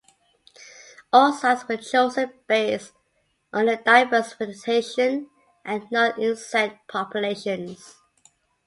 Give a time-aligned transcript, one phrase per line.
[1.13, 2.91] All sites were chosen based
[3.53, 5.29] on their diverse vegetation
[5.63, 7.97] and known insect populations.